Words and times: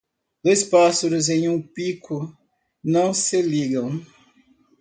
Dois 0.43 0.63
pássaros 0.67 1.29
em 1.29 1.47
um 1.47 1.61
pico 1.61 2.35
não 2.83 3.13
se 3.13 3.39
ligam. 3.39 4.03